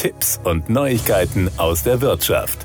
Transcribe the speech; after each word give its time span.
Tipps 0.00 0.40
und 0.44 0.70
Neuigkeiten 0.70 1.50
aus 1.58 1.82
der 1.82 2.00
Wirtschaft. 2.00 2.64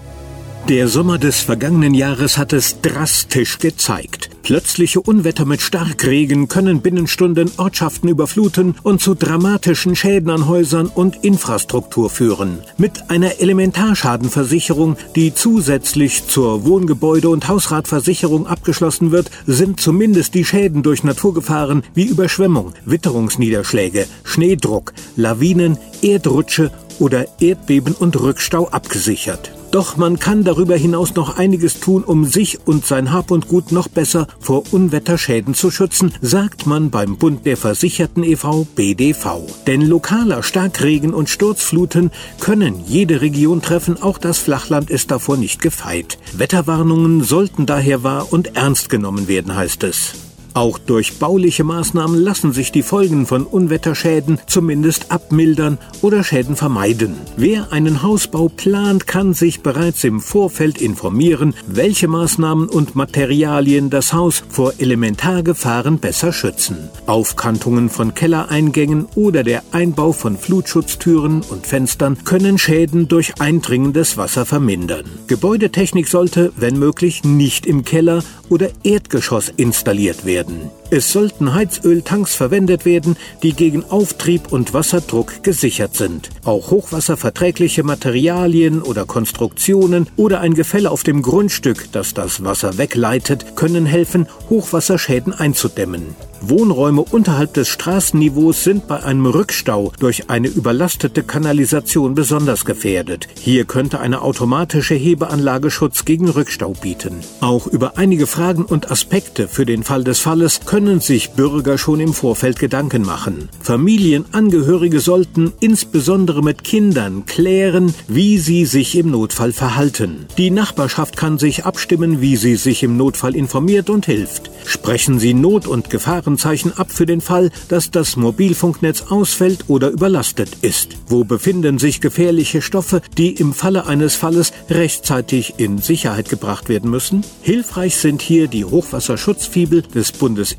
Der 0.69 0.87
Sommer 0.87 1.17
des 1.17 1.41
vergangenen 1.41 1.93
Jahres 1.93 2.37
hat 2.37 2.53
es 2.53 2.79
drastisch 2.81 3.59
gezeigt. 3.59 4.29
Plötzliche 4.41 5.01
Unwetter 5.01 5.43
mit 5.43 5.61
Starkregen 5.61 6.47
können 6.47 6.81
binnen 6.81 7.07
Stunden 7.07 7.51
Ortschaften 7.57 8.07
überfluten 8.07 8.75
und 8.83 9.01
zu 9.01 9.15
dramatischen 9.15 9.95
Schäden 9.95 10.29
an 10.29 10.47
Häusern 10.47 10.87
und 10.87 11.25
Infrastruktur 11.25 12.09
führen. 12.09 12.59
Mit 12.77 13.09
einer 13.09 13.41
Elementarschadenversicherung, 13.41 14.95
die 15.15 15.33
zusätzlich 15.33 16.27
zur 16.27 16.63
Wohngebäude- 16.63 17.29
und 17.29 17.47
Hausratversicherung 17.47 18.47
abgeschlossen 18.47 19.11
wird, 19.11 19.29
sind 19.45 19.81
zumindest 19.81 20.35
die 20.35 20.45
Schäden 20.45 20.83
durch 20.83 21.03
Naturgefahren 21.03 21.83
wie 21.93 22.05
Überschwemmung, 22.05 22.73
Witterungsniederschläge, 22.85 24.07
Schneedruck, 24.23 24.93
Lawinen, 25.15 25.77
Erdrutsche 26.01 26.71
oder 26.99 27.25
Erdbeben 27.39 27.93
und 27.93 28.19
Rückstau 28.19 28.67
abgesichert. 28.69 29.51
Doch 29.75 29.97
man 29.97 30.19
kann 30.19 30.45
darüber 30.45 30.77
hinaus 30.77 31.15
noch 31.15 31.37
einiges 31.37 31.81
tun, 31.81 32.03
um 32.03 32.23
sich 32.23 32.65
und 32.65 32.85
sein 32.85 33.11
Hab 33.11 33.29
und 33.29 33.49
Gut 33.49 33.73
noch 33.73 33.89
besser 33.89 34.27
vor 34.39 34.63
Unwetterschäden 34.71 35.53
zu 35.53 35.69
schützen, 35.69 36.13
sagt 36.21 36.65
man 36.65 36.91
beim 36.91 37.17
Bund 37.17 37.45
der 37.45 37.57
Versicherten 37.57 38.23
e.V. 38.23 38.67
BDV. 38.75 39.41
Denn 39.67 39.81
lokaler 39.81 40.43
Starkregen 40.43 41.13
und 41.13 41.29
Sturzfluten 41.29 42.11
können 42.39 42.83
jede 42.87 43.19
Region 43.19 43.61
treffen, 43.61 44.01
auch 44.01 44.17
das 44.17 44.37
Flachland 44.37 44.89
ist 44.89 45.11
davor 45.11 45.35
nicht 45.35 45.61
gefeit. 45.61 46.19
Wetterwarnungen 46.31 47.21
sollten 47.23 47.65
daher 47.65 48.03
wahr 48.03 48.31
und 48.31 48.55
ernst 48.55 48.89
genommen 48.89 49.27
werden, 49.27 49.55
heißt 49.55 49.83
es. 49.83 50.24
Auch 50.55 50.79
durch 50.79 51.19
bauliche 51.19 51.65
Maßnahmen 51.65 52.17
lassen 52.17 52.53
sich 52.53 52.71
die 52.71 52.81
Folgen 52.81 53.25
von 53.25 53.43
Unwetterschäden 53.43 54.39
zumindest 54.47 55.11
abmildern 55.11 55.77
oder 56.01 56.23
Schäden 56.23 56.55
vermeiden. 56.55 57.17
Wer 57.35 57.73
einen 57.73 58.03
Hausbau 58.03 58.47
plant, 58.47 59.05
kann 59.05 59.33
sich 59.33 59.59
bereits 59.59 60.05
im 60.05 60.21
Vorfeld 60.21 60.81
informieren, 60.81 61.55
welche 61.67 62.07
Maßnahmen 62.07 62.69
und 62.69 62.95
Materialien 62.95 63.89
das 63.89 64.13
Haus 64.13 64.45
vor 64.47 64.71
Elementargefahren 64.77 65.99
besser 65.99 66.31
schützen. 66.31 66.77
Aufkantungen 67.05 67.89
von 67.89 68.13
Kellereingängen 68.13 69.07
oder 69.15 69.43
der 69.43 69.61
Einbau 69.73 70.13
von 70.13 70.37
Flutschutztüren 70.37 71.41
und 71.41 71.67
Fenstern 71.67 72.19
können 72.23 72.57
Schäden 72.57 73.09
durch 73.09 73.41
eindringendes 73.41 74.15
Wasser 74.15 74.45
vermindern. 74.45 75.03
Gebäudetechnik 75.27 76.07
sollte, 76.07 76.53
wenn 76.55 76.79
möglich, 76.79 77.25
nicht 77.25 77.65
im 77.65 77.83
Keller 77.83 78.23
oder 78.47 78.69
Erdgeschoss 78.83 79.51
installiert 79.57 80.23
werden 80.23 80.44
werden. 80.47 80.84
Es 80.91 81.11
sollten 81.11 81.53
Heizöltanks 81.53 82.35
verwendet 82.35 82.85
werden, 82.85 83.17
die 83.41 83.53
gegen 83.53 83.83
Auftrieb 83.85 84.51
und 84.51 84.73
Wasserdruck 84.73 85.41
gesichert 85.41 85.95
sind. 85.95 86.29
Auch 86.43 86.69
hochwasserverträgliche 86.69 87.83
Materialien 87.83 88.83
oder 88.83 89.05
Konstruktionen 89.05 90.07
oder 90.15 90.41
ein 90.41 90.53
Gefälle 90.53 90.91
auf 90.91 91.03
dem 91.03 91.23
Grundstück, 91.23 91.87
das 91.91 92.13
das 92.13 92.43
Wasser 92.43 92.77
wegleitet, 92.77 93.55
können 93.55 93.87
helfen, 93.87 94.27
Hochwasserschäden 94.49 95.33
einzudämmen. 95.33 96.15
Wohnräume 96.41 97.01
unterhalb 97.01 97.53
des 97.53 97.69
Straßenniveaus 97.69 98.63
sind 98.63 98.87
bei 98.87 99.01
einem 99.01 99.25
Rückstau 99.25 99.91
durch 99.99 100.29
eine 100.29 100.47
überlastete 100.47 101.23
Kanalisation 101.23 102.13
besonders 102.13 102.65
gefährdet. 102.65 103.27
Hier 103.39 103.65
könnte 103.65 103.99
eine 103.99 104.21
automatische 104.21 104.93
Hebeanlage 104.93 105.71
Schutz 105.71 106.05
gegen 106.05 106.29
Rückstau 106.29 106.73
bieten. 106.73 107.21
Auch 107.41 107.65
über 107.65 107.97
einige 107.97 108.27
Fragen 108.27 108.65
und 108.65 108.91
Aspekte 108.91 109.47
für 109.47 109.65
den 109.65 109.83
Fall 109.83 110.03
des 110.03 110.19
Falles 110.19 110.61
können 110.65 110.74
sich 110.75 111.31
Bürger 111.31 111.77
schon 111.77 112.01
im 112.01 112.13
Vorfeld 112.13 112.59
Gedanken 112.59 113.03
machen. 113.03 113.47
Familienangehörige 113.61 114.99
sollten 114.99 115.53
insbesondere 115.61 116.43
mit 116.43 116.65
Kindern 116.65 117.25
klären, 117.25 117.93
wie 118.09 118.39
sie 118.39 118.65
sich 118.65 118.97
im 118.97 119.09
Notfall 119.09 119.53
verhalten. 119.53 120.25
Die 120.37 120.51
Nachbarschaft 120.51 121.15
kann 121.15 121.39
sich 121.39 121.63
abstimmen, 121.63 122.19
wie 122.19 122.35
sie 122.35 122.57
sich 122.57 122.83
im 122.83 122.97
Notfall 122.97 123.37
informiert 123.37 123.89
und 123.89 124.05
hilft. 124.05 124.51
Sprechen 124.65 125.17
Sie 125.19 125.33
Not- 125.33 125.67
und 125.67 125.89
Gefahrenzeichen 125.89 126.73
ab 126.73 126.91
für 126.91 127.05
den 127.05 127.21
Fall, 127.21 127.51
dass 127.69 127.89
das 127.91 128.17
Mobilfunknetz 128.17 129.03
ausfällt 129.09 129.65
oder 129.69 129.91
überlastet 129.91 130.57
ist. 130.61 130.97
Wo 131.07 131.23
befinden 131.23 131.79
sich 131.79 132.01
gefährliche 132.01 132.61
Stoffe, 132.61 133.01
die 133.17 133.31
im 133.35 133.53
Falle 133.53 133.85
eines 133.85 134.15
Falles 134.15 134.51
rechtzeitig 134.69 135.53
in 135.57 135.77
Sicherheit 135.77 136.27
gebracht 136.27 136.67
werden 136.67 136.89
müssen? 136.89 137.23
Hilfreich 137.43 137.95
sind 137.95 138.21
hier 138.21 138.47
die 138.47 138.65
Hochwasserschutzfibel 138.65 139.83
des 139.83 140.11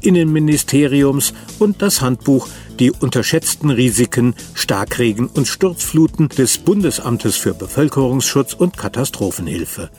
Bundesinnenministeriums 0.06 1.34
und 1.58 1.82
das 1.82 2.00
Handbuch 2.00 2.48
Die 2.78 2.92
unterschätzten 2.92 3.70
Risiken, 3.70 4.34
Starkregen 4.54 5.26
und 5.26 5.48
Sturzfluten 5.48 6.28
des 6.28 6.58
Bundesamtes 6.58 7.36
für 7.36 7.54
Bevölkerungsschutz 7.54 8.52
und 8.52 8.76
Katastrophenhilfe. 8.76 9.90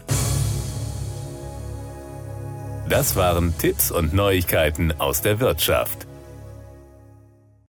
Das 2.88 3.18
waren 3.18 3.54
Tipps 3.58 3.92
und 3.92 4.14
Neuigkeiten 4.14 4.94
aus 4.98 5.22
der 5.22 5.42
Wirtschaft. 5.42 6.07